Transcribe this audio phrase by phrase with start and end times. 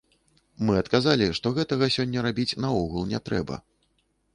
[0.69, 3.65] Мы адказалі, што гэтага сёння рабіць наогул не трэба.